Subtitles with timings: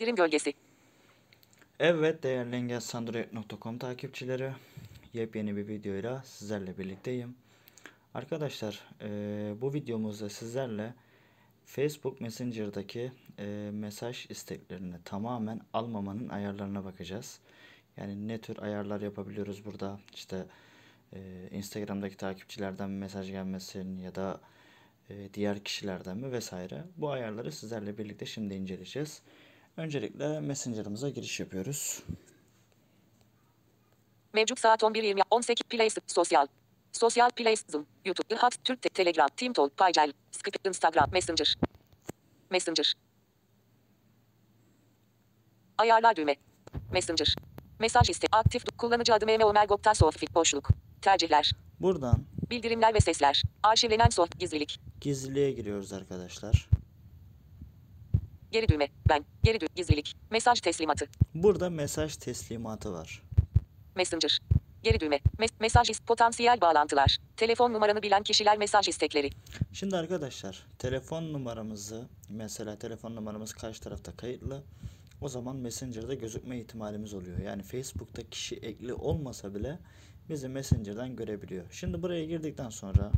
[0.00, 0.52] Dirim gölgesi.
[1.80, 4.52] Evet değerli engelsandroid.com takipçileri
[5.12, 7.36] yepyeni bir videoyla sizlerle birlikteyim.
[8.14, 10.94] Arkadaşlar eee, bu videomuzda sizlerle
[11.66, 17.40] Facebook Messenger'daki eee, mesaj isteklerini tamamen almamanın ayarlarına bakacağız.
[17.96, 20.46] Yani ne tür ayarlar yapabiliyoruz burada işte
[21.12, 24.40] eee, Instagram'daki takipçilerden mesaj gelmesin ya da
[25.10, 26.84] eee, diğer kişilerden mi vesaire.
[26.96, 29.22] Bu ayarları sizlerle birlikte şimdi inceleyeceğiz.
[29.76, 32.02] Öncelikle Messenger'ımıza giriş yapıyoruz.
[34.32, 35.22] Mevcut saat 11.20.
[35.30, 35.94] 18 Place.
[36.06, 36.46] Sosyal.
[36.92, 37.62] Sosyal Place.
[37.70, 37.86] Zoom.
[38.04, 38.34] YouTube.
[38.36, 38.64] Hat.
[38.64, 38.82] Türk.
[38.82, 39.28] Te- Telegram.
[39.36, 39.76] TeamTalk.
[39.76, 40.12] Paycel.
[40.32, 40.68] Skype.
[40.68, 41.10] Instagram.
[41.12, 41.54] Messenger.
[42.50, 42.94] Messenger.
[45.78, 46.36] Ayarlar düğme.
[46.92, 47.34] Messenger.
[47.80, 48.26] Mesaj iste.
[48.32, 48.64] Aktif.
[48.78, 50.34] Kullanıcı adı Mehmet Ömer Gokta Sofik.
[50.34, 50.68] Boşluk.
[51.02, 51.52] Tercihler.
[51.80, 53.42] Buradan Bildirimler ve sesler.
[53.62, 54.38] Arşivlenen sohbet.
[54.40, 54.80] Gizlilik.
[55.00, 56.68] gizliliğe giriyoruz arkadaşlar.
[58.54, 58.88] Geri düğme.
[59.08, 59.24] Ben.
[59.42, 59.68] Geri düğme.
[59.74, 60.16] Gizlilik.
[60.30, 61.06] Mesaj teslimatı.
[61.34, 63.22] Burada mesaj teslimatı var.
[63.96, 64.38] Messenger.
[64.82, 65.16] Geri düğme.
[65.38, 67.18] Mes- mesaj is- potansiyel bağlantılar.
[67.36, 69.30] Telefon numaranı bilen kişiler mesaj istekleri.
[69.72, 74.62] Şimdi arkadaşlar telefon numaramızı mesela telefon numaramız karşı tarafta kayıtlı.
[75.20, 77.38] O zaman Messenger'da gözükme ihtimalimiz oluyor.
[77.38, 79.78] Yani Facebook'ta kişi ekli olmasa bile
[80.28, 81.64] bizi Messenger'dan görebiliyor.
[81.70, 83.10] Şimdi buraya girdikten sonra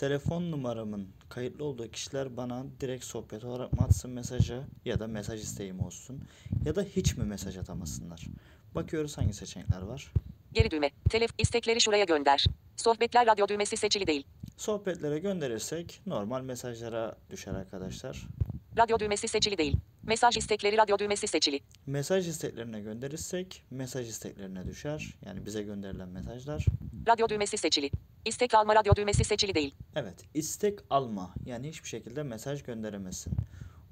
[0.00, 5.42] telefon numaramın kayıtlı olduğu kişiler bana direkt sohbet olarak mı atsın mesajı ya da mesaj
[5.42, 6.22] isteğim olsun
[6.64, 8.26] ya da hiç mi mesaj atamasınlar.
[8.74, 10.12] Bakıyoruz hangi seçenekler var.
[10.52, 10.90] Geri düğme.
[11.10, 12.44] Telef istekleri şuraya gönder.
[12.76, 14.26] Sohbetler radyo düğmesi seçili değil.
[14.56, 18.26] Sohbetlere gönderirsek normal mesajlara düşer arkadaşlar.
[18.78, 19.76] Radyo düğmesi seçili değil.
[20.02, 21.60] Mesaj istekleri radyo düğmesi seçili.
[21.86, 25.14] Mesaj isteklerine gönderirsek mesaj isteklerine düşer.
[25.26, 26.66] Yani bize gönderilen mesajlar.
[27.08, 27.90] Radyo düğmesi seçili.
[28.24, 29.74] İstek alma radyo düğmesi seçili değil.
[29.96, 33.32] Evet istek alma yani hiçbir şekilde mesaj gönderemezsin.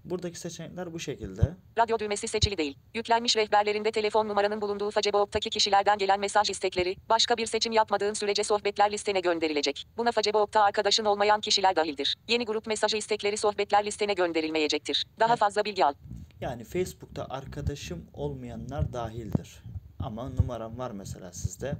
[0.04, 1.42] Buradaki seçenekler bu şekilde.
[1.78, 2.78] Radyo düğmesi seçili değil.
[2.94, 8.44] Yüklenmiş rehberlerinde telefon numaranın bulunduğu Facebook'taki kişilerden gelen mesaj istekleri, başka bir seçim yapmadığın sürece
[8.44, 9.86] sohbetler listene gönderilecek.
[9.96, 12.16] Buna Facebook'ta arkadaşın olmayan kişiler dahildir.
[12.28, 15.06] Yeni grup mesajı istekleri sohbetler listene gönderilmeyecektir.
[15.20, 15.38] Daha Evet.
[15.38, 15.94] fazla bilgi al.
[16.40, 19.62] Yani Facebook'ta arkadaşım olmayanlar dahildir.
[20.00, 21.76] Ama numaram var mesela sizde.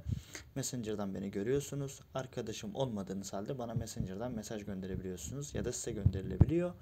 [0.55, 1.99] Messenger'dan beni görüyorsunuz.
[2.13, 6.73] Arkadaşım olmadığınız halde bana Messenger'dan mesaj gönderebiliyorsunuz ya da size gönderilebiliyor.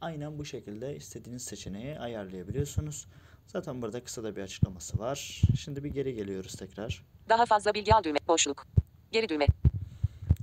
[0.00, 3.06] Aynen bu şekilde istediğiniz seçeneği ayarlayabiliyorsunuz.
[3.46, 5.42] Zaten burada kısa da bir açıklaması var.
[5.58, 7.04] Şimdi bir geri geliyoruz tekrar.
[7.28, 8.18] Daha fazla bilgi al düğme.
[8.28, 8.66] Boşluk.
[9.12, 9.46] Geri düğme.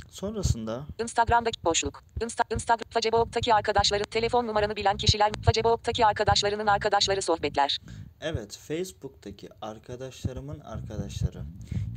[0.10, 2.04] Sonrasında Instagram'daki boşluk.
[2.24, 7.80] Insta, Instagram, Facebook'taki arkadaşları, telefon numaranı bilen kişiler, Facebook'taki arkadaşlarının arkadaşları sohbetler.
[8.24, 11.44] Evet, Facebook'taki arkadaşlarımın arkadaşları.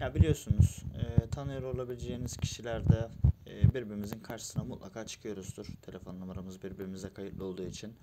[0.01, 3.09] Ya biliyorsunuz, e, tanıyor olabileceğiniz kişilerde
[3.47, 5.67] e, birbirimizin karşısına mutlaka çıkıyoruzdur.
[5.83, 7.97] Telefon numaramız birbirimize kayıtlı olduğu için.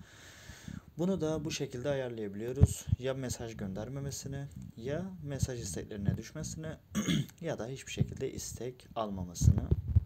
[0.98, 2.86] Bunu da bu şekilde ayarlayabiliyoruz.
[2.98, 4.44] Ya mesaj göndermemesini,
[4.76, 6.70] ya mesaj isteklerine düşmesini,
[7.40, 9.62] ya da hiçbir şekilde istek almamasını.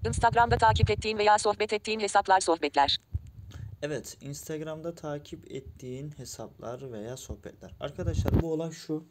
[0.06, 2.98] Instagram'da takip ettiğin veya sohbet ettiğin hesaplar sohbetler.
[3.82, 7.74] Evet, Instagram'da takip ettiğin hesaplar veya sohbetler.
[7.80, 9.04] Arkadaşlar bu olay şu.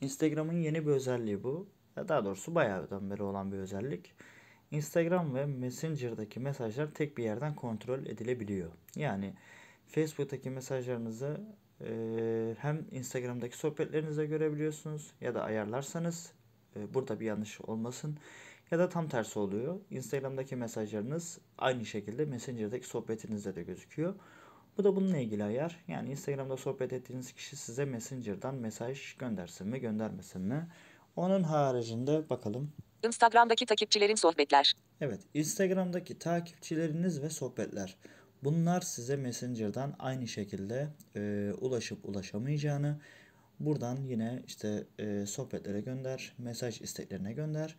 [0.00, 1.68] Instagram'ın yeni bir özelliği bu.
[1.96, 4.12] Ya daha doğrusu bayağıdan beri olan bir özellik.
[4.70, 8.70] Instagram ve Messenger'daki mesajlar tek bir yerden kontrol edilebiliyor.
[8.96, 9.34] Yani
[9.88, 11.40] Facebook'taki mesajlarınızı
[11.80, 16.32] e, hem Instagram'daki sohbetlerinizde görebiliyorsunuz ya da ayarlarsanız
[16.76, 18.18] e, burada bir yanlış olmasın
[18.74, 19.80] ya da tam tersi oluyor.
[19.90, 24.14] Instagram'daki mesajlarınız aynı şekilde Messenger'daki sohbetinizde de gözüküyor.
[24.78, 25.84] Bu da bununla ilgili ayar.
[25.88, 30.68] Yani Instagram'da sohbet ettiğiniz kişi size Messenger'dan mesaj göndersin mi göndermesin mi?
[31.16, 32.72] Onun haricinde bakalım.
[33.06, 34.74] Instagram'daki takipçilerin sohbetler.
[35.00, 37.96] Evet, Instagram'daki takipçileriniz ve sohbetler.
[38.44, 43.00] Bunlar size Messenger'dan aynı şekilde e, ulaşıp ulaşamayacağını,
[43.60, 47.76] buradan yine işte e, sohbetlere gönder, mesaj isteklerine gönder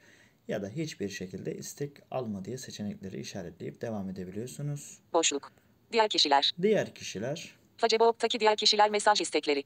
[0.47, 4.99] ya da hiçbir şekilde istek alma diye seçenekleri işaretleyip devam edebiliyorsunuz.
[5.13, 5.51] Boşluk.
[5.91, 6.51] Diğer kişiler.
[6.61, 9.63] Diğer kişiler, Facebook'taki diğer kişiler mesaj istekleri.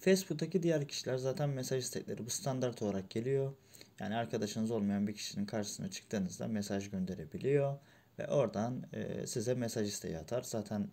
[0.00, 3.54] Facebook'taki diğer kişiler zaten mesaj istekleri bu standart olarak geliyor.
[4.00, 7.78] Yani arkadaşınız olmayan bir kişinin karşısına çıktığınızda mesaj gönderebiliyor
[8.18, 10.42] ve oradan e, size mesaj isteği atar.
[10.42, 10.88] Zaten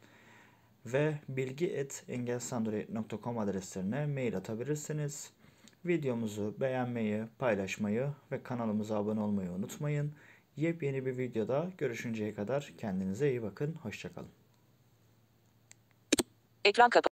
[0.86, 5.30] ve bilgi.engelsanduri.com adreslerine mail atabilirsiniz.
[5.84, 10.12] Videomuzu beğenmeyi, paylaşmayı ve kanalımıza abone olmayı unutmayın.
[10.56, 13.74] Yepyeni bir videoda görüşünceye kadar kendinize iyi bakın.
[13.74, 14.30] Hoşçakalın.
[16.64, 17.11] Ekran kapı.